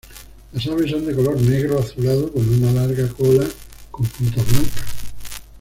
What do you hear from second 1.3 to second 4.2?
negro azulado con una larga cola con